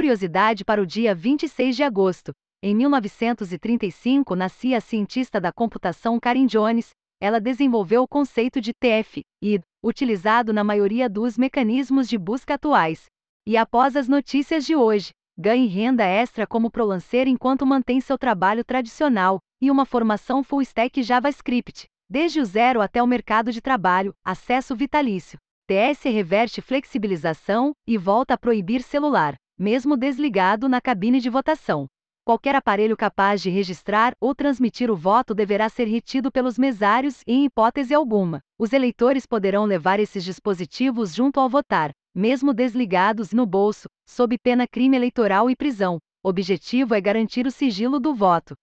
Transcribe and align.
curiosidade 0.00 0.64
para 0.64 0.80
o 0.80 0.86
dia 0.86 1.14
26 1.14 1.76
de 1.76 1.82
agosto. 1.82 2.32
Em 2.62 2.74
1935 2.74 4.34
nascia 4.34 4.78
a 4.78 4.80
cientista 4.80 5.38
da 5.38 5.52
computação 5.52 6.18
Karen 6.18 6.46
Jones. 6.46 6.88
Ela 7.20 7.38
desenvolveu 7.38 8.04
o 8.04 8.08
conceito 8.08 8.62
de 8.62 8.72
TF-ID, 8.72 9.60
utilizado 9.84 10.54
na 10.54 10.64
maioria 10.64 11.06
dos 11.06 11.36
mecanismos 11.36 12.08
de 12.08 12.16
busca 12.16 12.54
atuais. 12.54 13.04
E 13.46 13.58
após 13.58 13.94
as 13.94 14.08
notícias 14.08 14.64
de 14.64 14.74
hoje, 14.74 15.10
ganhe 15.38 15.66
renda 15.66 16.02
extra 16.02 16.46
como 16.46 16.70
prolancer 16.70 17.28
enquanto 17.28 17.66
mantém 17.66 18.00
seu 18.00 18.16
trabalho 18.16 18.64
tradicional 18.64 19.38
e 19.60 19.70
uma 19.70 19.84
formação 19.84 20.42
full 20.42 20.62
stack 20.62 21.02
JavaScript, 21.02 21.84
desde 22.08 22.40
o 22.40 22.44
zero 22.46 22.80
até 22.80 23.02
o 23.02 23.06
mercado 23.06 23.52
de 23.52 23.60
trabalho, 23.60 24.14
acesso 24.24 24.74
vitalício. 24.74 25.38
TS 25.68 26.04
reverte 26.04 26.62
flexibilização 26.62 27.72
e 27.86 27.98
volta 27.98 28.32
a 28.32 28.38
proibir 28.38 28.82
celular, 28.82 29.36
mesmo 29.60 29.94
desligado 29.94 30.70
na 30.70 30.80
cabine 30.80 31.20
de 31.20 31.28
votação. 31.28 31.86
Qualquer 32.24 32.54
aparelho 32.54 32.96
capaz 32.96 33.42
de 33.42 33.50
registrar 33.50 34.14
ou 34.18 34.34
transmitir 34.34 34.90
o 34.90 34.96
voto 34.96 35.34
deverá 35.34 35.68
ser 35.68 35.84
retido 35.84 36.32
pelos 36.32 36.56
mesários 36.56 37.20
e, 37.26 37.34
em 37.34 37.44
hipótese 37.44 37.92
alguma, 37.92 38.40
os 38.58 38.72
eleitores 38.72 39.26
poderão 39.26 39.66
levar 39.66 40.00
esses 40.00 40.24
dispositivos 40.24 41.14
junto 41.14 41.38
ao 41.38 41.46
votar, 41.46 41.90
mesmo 42.14 42.54
desligados 42.54 43.34
no 43.34 43.44
bolso, 43.44 43.86
sob 44.08 44.38
pena 44.38 44.66
crime 44.66 44.96
eleitoral 44.96 45.50
e 45.50 45.54
prisão. 45.54 45.98
O 46.24 46.30
objetivo 46.30 46.94
é 46.94 47.00
garantir 47.00 47.46
o 47.46 47.50
sigilo 47.50 48.00
do 48.00 48.14
voto. 48.14 48.54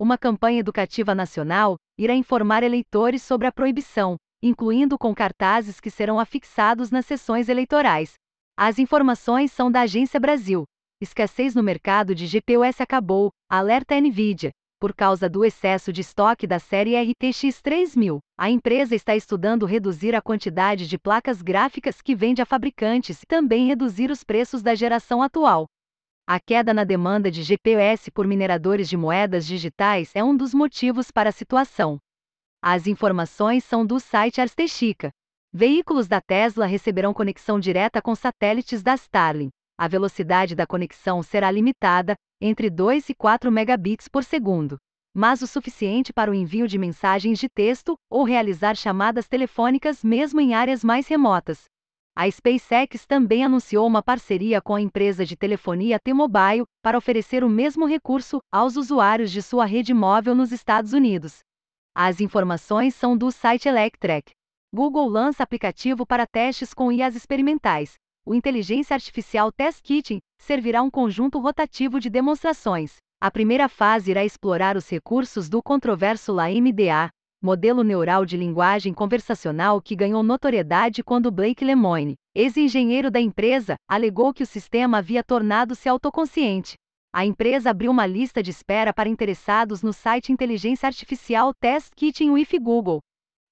Uma 0.00 0.16
campanha 0.16 0.60
educativa 0.60 1.14
nacional 1.14 1.76
irá 1.98 2.14
informar 2.14 2.62
eleitores 2.62 3.22
sobre 3.22 3.46
a 3.46 3.52
proibição, 3.52 4.16
incluindo 4.42 4.96
com 4.96 5.14
cartazes 5.14 5.80
que 5.80 5.90
serão 5.90 6.18
afixados 6.18 6.90
nas 6.90 7.04
sessões 7.04 7.50
eleitorais. 7.50 8.14
As 8.58 8.78
informações 8.78 9.52
são 9.52 9.70
da 9.70 9.82
Agência 9.82 10.18
Brasil. 10.18 10.64
Escassez 10.98 11.54
no 11.54 11.62
mercado 11.62 12.14
de 12.14 12.26
GPUs 12.26 12.80
acabou, 12.80 13.30
alerta 13.50 14.00
Nvidia. 14.00 14.50
Por 14.80 14.94
causa 14.94 15.28
do 15.28 15.44
excesso 15.44 15.92
de 15.92 16.00
estoque 16.00 16.46
da 16.46 16.58
série 16.58 16.96
RTX 16.98 17.60
3000, 17.60 18.18
a 18.38 18.48
empresa 18.48 18.94
está 18.94 19.14
estudando 19.14 19.66
reduzir 19.66 20.14
a 20.14 20.22
quantidade 20.22 20.88
de 20.88 20.98
placas 20.98 21.42
gráficas 21.42 22.00
que 22.00 22.14
vende 22.14 22.40
a 22.40 22.46
fabricantes 22.46 23.22
e 23.22 23.26
também 23.26 23.66
reduzir 23.66 24.10
os 24.10 24.24
preços 24.24 24.62
da 24.62 24.74
geração 24.74 25.22
atual. 25.22 25.66
A 26.26 26.40
queda 26.40 26.72
na 26.72 26.84
demanda 26.84 27.30
de 27.30 27.42
GPUs 27.42 28.08
por 28.08 28.26
mineradores 28.26 28.88
de 28.88 28.96
moedas 28.96 29.46
digitais 29.46 30.16
é 30.16 30.24
um 30.24 30.34
dos 30.34 30.54
motivos 30.54 31.10
para 31.10 31.28
a 31.28 31.32
situação. 31.32 31.98
As 32.62 32.86
informações 32.86 33.64
são 33.64 33.84
do 33.84 34.00
site 34.00 34.40
Arstechica. 34.40 35.10
Veículos 35.58 36.06
da 36.06 36.20
Tesla 36.20 36.66
receberão 36.66 37.14
conexão 37.14 37.58
direta 37.58 38.02
com 38.02 38.14
satélites 38.14 38.82
da 38.82 38.92
Starlink. 38.92 39.48
A 39.78 39.88
velocidade 39.88 40.54
da 40.54 40.66
conexão 40.66 41.22
será 41.22 41.50
limitada 41.50 42.14
entre 42.38 42.68
2 42.68 43.08
e 43.08 43.14
4 43.14 43.50
megabits 43.50 44.06
por 44.06 44.22
segundo, 44.22 44.76
mas 45.14 45.40
o 45.40 45.46
suficiente 45.46 46.12
para 46.12 46.30
o 46.30 46.34
envio 46.34 46.68
de 46.68 46.76
mensagens 46.76 47.38
de 47.38 47.48
texto 47.48 47.96
ou 48.10 48.22
realizar 48.22 48.76
chamadas 48.76 49.28
telefônicas 49.28 50.04
mesmo 50.04 50.42
em 50.42 50.52
áreas 50.52 50.84
mais 50.84 51.08
remotas. 51.08 51.64
A 52.14 52.30
SpaceX 52.30 53.06
também 53.06 53.42
anunciou 53.42 53.86
uma 53.86 54.02
parceria 54.02 54.60
com 54.60 54.74
a 54.74 54.80
empresa 54.82 55.24
de 55.24 55.38
telefonia 55.38 55.98
T-Mobile 55.98 56.66
para 56.82 56.98
oferecer 56.98 57.42
o 57.42 57.48
mesmo 57.48 57.86
recurso 57.86 58.40
aos 58.52 58.76
usuários 58.76 59.30
de 59.32 59.40
sua 59.40 59.64
rede 59.64 59.94
móvel 59.94 60.34
nos 60.34 60.52
Estados 60.52 60.92
Unidos. 60.92 61.38
As 61.94 62.20
informações 62.20 62.94
são 62.94 63.16
do 63.16 63.32
site 63.32 63.66
Electrek. 63.66 64.35
Google 64.76 65.08
lança 65.08 65.42
aplicativo 65.42 66.04
para 66.04 66.26
testes 66.26 66.74
com 66.74 66.92
IAs 66.92 67.16
experimentais 67.16 67.94
o 68.26 68.34
Inteligência 68.34 68.92
Artificial 68.92 69.52
Test 69.52 69.80
Kitchen 69.82 70.18
servirá 70.36 70.82
um 70.82 70.90
conjunto 70.90 71.38
rotativo 71.38 72.00
de 72.00 72.10
demonstrações. 72.10 72.96
A 73.22 73.30
primeira 73.30 73.68
fase 73.68 74.10
irá 74.10 74.24
explorar 74.24 74.76
os 74.76 74.88
recursos 74.90 75.48
do 75.48 75.62
controverso 75.62 76.32
LaMDA, 76.32 77.08
modelo 77.40 77.84
neural 77.84 78.26
de 78.26 78.36
linguagem 78.36 78.92
conversacional 78.92 79.80
que 79.80 79.94
ganhou 79.94 80.24
notoriedade 80.24 81.04
quando 81.04 81.30
Blake 81.30 81.64
Lemoine, 81.64 82.16
ex-engenheiro 82.34 83.12
da 83.12 83.20
empresa, 83.20 83.76
alegou 83.88 84.34
que 84.34 84.42
o 84.42 84.46
sistema 84.46 84.98
havia 84.98 85.22
tornado-se 85.22 85.88
autoconsciente. 85.88 86.74
A 87.14 87.24
empresa 87.24 87.70
abriu 87.70 87.92
uma 87.92 88.06
lista 88.06 88.42
de 88.42 88.50
espera 88.50 88.92
para 88.92 89.08
interessados 89.08 89.82
no 89.82 89.92
site 89.92 90.32
Inteligência 90.32 90.88
Artificial 90.88 91.54
Test 91.54 91.94
Kitchen 91.94 92.32
with 92.32 92.48
Google. 92.60 93.00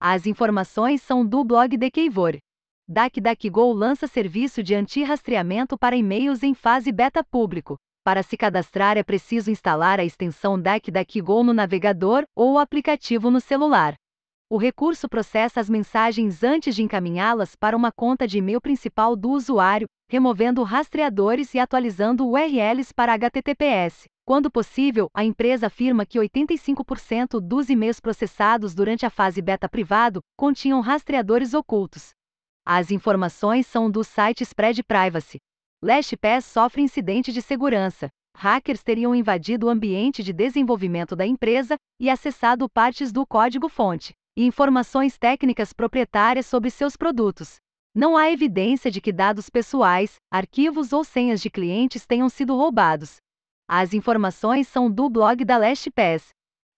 As 0.06 0.26
informações 0.26 1.00
são 1.00 1.24
do 1.24 1.42
blog 1.42 1.78
de 1.78 1.90
Keivor. 1.90 2.36
DuckDuckGo 2.86 3.72
lança 3.72 4.06
serviço 4.06 4.62
de 4.62 4.74
anti-rastreamento 4.74 5.78
para 5.78 5.96
e-mails 5.96 6.42
em 6.42 6.52
fase 6.52 6.92
beta 6.92 7.24
público. 7.24 7.76
Para 8.04 8.22
se 8.22 8.36
cadastrar 8.36 8.98
é 8.98 9.02
preciso 9.02 9.50
instalar 9.50 9.98
a 9.98 10.04
extensão 10.04 10.60
DuckDuckGo 10.60 11.42
no 11.42 11.54
navegador 11.54 12.24
ou 12.36 12.52
o 12.52 12.58
aplicativo 12.58 13.30
no 13.30 13.40
celular. 13.40 13.94
O 14.50 14.58
recurso 14.58 15.08
processa 15.08 15.58
as 15.58 15.70
mensagens 15.70 16.44
antes 16.44 16.76
de 16.76 16.82
encaminhá-las 16.82 17.56
para 17.56 17.74
uma 17.74 17.90
conta 17.90 18.28
de 18.28 18.36
e-mail 18.36 18.60
principal 18.60 19.16
do 19.16 19.30
usuário, 19.30 19.86
removendo 20.10 20.62
rastreadores 20.64 21.54
e 21.54 21.58
atualizando 21.58 22.28
URLs 22.28 22.92
para 22.92 23.14
HTTPS. 23.14 24.04
Quando 24.26 24.50
possível, 24.50 25.10
a 25.12 25.22
empresa 25.22 25.66
afirma 25.66 26.06
que 26.06 26.18
85% 26.18 27.40
dos 27.40 27.68
e-mails 27.68 28.00
processados 28.00 28.74
durante 28.74 29.04
a 29.04 29.10
fase 29.10 29.42
beta 29.42 29.68
privado 29.68 30.20
continham 30.34 30.80
rastreadores 30.80 31.52
ocultos. 31.52 32.12
As 32.64 32.90
informações 32.90 33.66
são 33.66 33.90
do 33.90 34.02
site 34.02 34.42
Spread 34.42 34.82
Privacy. 34.82 35.36
LastPass 35.82 36.46
sofre 36.46 36.80
incidente 36.80 37.30
de 37.30 37.42
segurança. 37.42 38.08
Hackers 38.34 38.82
teriam 38.82 39.14
invadido 39.14 39.66
o 39.66 39.68
ambiente 39.68 40.22
de 40.22 40.32
desenvolvimento 40.32 41.14
da 41.14 41.26
empresa 41.26 41.76
e 42.00 42.08
acessado 42.08 42.66
partes 42.68 43.12
do 43.12 43.26
código-fonte 43.26 44.14
e 44.36 44.46
informações 44.46 45.18
técnicas 45.18 45.74
proprietárias 45.74 46.46
sobre 46.46 46.70
seus 46.70 46.96
produtos. 46.96 47.56
Não 47.94 48.16
há 48.16 48.30
evidência 48.30 48.90
de 48.90 49.00
que 49.02 49.12
dados 49.12 49.50
pessoais, 49.50 50.16
arquivos 50.32 50.94
ou 50.94 51.04
senhas 51.04 51.42
de 51.42 51.50
clientes 51.50 52.06
tenham 52.06 52.30
sido 52.30 52.56
roubados. 52.56 53.18
As 53.68 53.94
informações 53.94 54.68
são 54.68 54.90
do 54.90 55.08
blog 55.08 55.42
da 55.42 55.56
LastPass. 55.56 56.28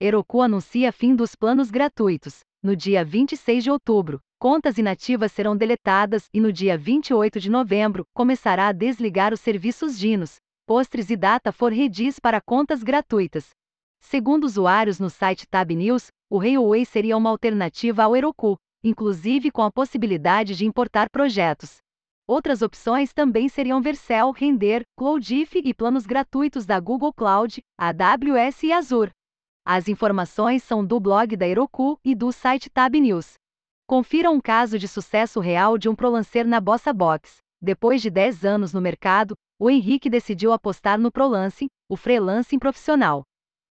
Heroku 0.00 0.40
anuncia 0.40 0.92
fim 0.92 1.16
dos 1.16 1.34
planos 1.34 1.68
gratuitos. 1.68 2.40
No 2.62 2.76
dia 2.76 3.04
26 3.04 3.64
de 3.64 3.70
outubro, 3.72 4.20
contas 4.38 4.78
inativas 4.78 5.32
serão 5.32 5.56
deletadas 5.56 6.26
e 6.32 6.40
no 6.40 6.52
dia 6.52 6.78
28 6.78 7.40
de 7.40 7.50
novembro 7.50 8.04
começará 8.14 8.68
a 8.68 8.72
desligar 8.72 9.34
os 9.34 9.40
serviços 9.40 9.98
Dinos, 9.98 10.36
postres 10.64 11.10
e 11.10 11.16
data 11.16 11.50
for 11.50 11.72
redis 11.72 12.20
para 12.20 12.40
contas 12.40 12.84
gratuitas. 12.84 13.50
Segundo 14.00 14.44
usuários 14.44 15.00
no 15.00 15.10
site 15.10 15.44
Tab 15.48 15.72
News, 15.72 16.06
o 16.30 16.38
Railway 16.38 16.84
seria 16.84 17.16
uma 17.16 17.30
alternativa 17.30 18.04
ao 18.04 18.14
Heroku, 18.14 18.56
inclusive 18.84 19.50
com 19.50 19.62
a 19.62 19.72
possibilidade 19.72 20.54
de 20.54 20.64
importar 20.64 21.10
projetos. 21.10 21.78
Outras 22.28 22.60
opções 22.60 23.12
também 23.12 23.48
seriam 23.48 23.80
Vercel, 23.80 24.32
Render, 24.32 24.82
Cloudif 24.98 25.56
e 25.64 25.72
planos 25.72 26.04
gratuitos 26.06 26.66
da 26.66 26.80
Google 26.80 27.12
Cloud, 27.12 27.62
AWS 27.78 28.64
e 28.64 28.72
Azure. 28.72 29.12
As 29.64 29.88
informações 29.88 30.64
são 30.64 30.84
do 30.84 30.98
blog 30.98 31.36
da 31.36 31.46
Heroku 31.46 31.98
e 32.04 32.16
do 32.16 32.32
site 32.32 32.68
Tab 32.68 32.94
News. 32.96 33.34
Confira 33.86 34.28
um 34.28 34.40
caso 34.40 34.76
de 34.76 34.88
sucesso 34.88 35.38
real 35.38 35.78
de 35.78 35.88
um 35.88 35.94
prolancer 35.94 36.44
na 36.44 36.60
Bossa 36.60 36.92
Box. 36.92 37.36
Depois 37.62 38.02
de 38.02 38.10
10 38.10 38.44
anos 38.44 38.72
no 38.72 38.80
mercado, 38.80 39.36
o 39.58 39.70
Henrique 39.70 40.10
decidiu 40.10 40.52
apostar 40.52 40.98
no 40.98 41.12
prolancing, 41.12 41.68
o 41.88 41.96
freelancing 41.96 42.58
profissional. 42.58 43.22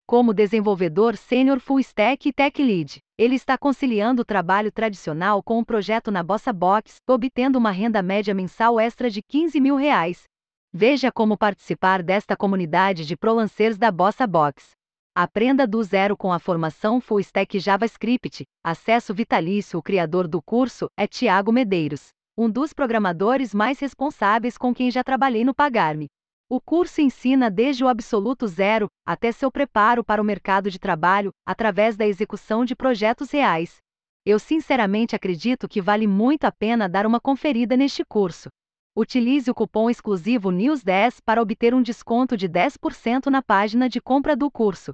Como 0.09 0.33
desenvolvedor 0.33 1.19
sênior 1.19 1.61
full 1.61 1.81
stack 1.81 2.31
e 2.31 2.33
tech 2.33 2.63
lead, 2.63 2.99
ele 3.19 3.35
está 3.35 3.59
conciliando 3.59 4.23
o 4.23 4.25
trabalho 4.25 4.73
tradicional 4.73 5.43
com 5.43 5.59
um 5.59 5.63
projeto 5.63 6.11
na 6.11 6.23
Bossa 6.23 6.51
Box, 6.51 6.97
obtendo 7.07 7.59
uma 7.59 7.71
renda 7.71 8.01
média 8.01 8.33
mensal 8.33 8.81
extra 8.81 9.11
de 9.11 9.21
15 9.21 9.61
mil 9.61 9.77
reais. 9.77 10.23
Veja 10.73 11.13
como 11.13 11.37
participar 11.37 12.03
desta 12.03 12.35
comunidade 12.35 13.05
de 13.05 13.19
prolancers 13.19 13.77
da 13.77 13.91
Bossa 13.91 14.27
Box. 14.27 14.71
Aprenda 15.15 15.67
do 15.67 15.83
zero 15.83 16.17
com 16.17 16.33
a 16.33 16.39
formação 16.39 17.03
Full 17.03 17.21
Stack 17.21 17.61
JavaScript. 17.61 18.47
Acesso 18.65 19.13
vitalício. 19.13 19.79
O 19.79 19.83
criador 19.83 20.27
do 20.27 20.41
curso 20.41 20.89
é 20.97 21.07
Tiago 21.07 21.53
Medeiros, 21.53 22.09
um 22.35 22.49
dos 22.49 22.73
programadores 22.73 23.53
mais 23.53 23.79
responsáveis 23.79 24.57
com 24.57 24.73
quem 24.73 24.91
já 24.91 25.05
trabalhei 25.05 25.45
no 25.45 25.55
Pagarme. 25.55 26.07
O 26.51 26.63
curso 26.63 27.03
ensina 27.03 27.51
desde 27.51 27.85
o 27.85 27.89
absoluto 27.89 28.47
zero 28.47 28.89
até 29.07 29.31
seu 29.31 29.53
preparo 29.53 30.03
para 30.03 30.23
o 30.23 30.25
mercado 30.25 30.71
de 30.71 30.79
trabalho 30.79 31.31
através 31.47 31.95
da 31.95 32.07
execução 32.07 32.65
de 32.65 32.75
projetos 32.75 33.31
reais. 33.31 33.77
Eu 34.25 34.39
sinceramente 34.39 35.15
acredito 35.15 35.69
que 35.69 35.83
vale 35.83 36.07
muito 36.07 36.45
a 36.45 36.53
pena 36.53 36.89
dar 36.89 37.05
uma 37.05 37.21
conferida 37.21 37.77
neste 37.77 38.03
curso. 38.03 38.49
Utilize 38.97 39.51
o 39.51 39.55
cupom 39.55 39.91
exclusivo 39.91 40.49
NEWS10 40.49 41.19
para 41.23 41.43
obter 41.43 41.75
um 41.75 41.83
desconto 41.83 42.35
de 42.35 42.49
10% 42.49 43.27
na 43.27 43.43
página 43.43 43.87
de 43.87 44.01
compra 44.01 44.35
do 44.35 44.51
curso. 44.51 44.93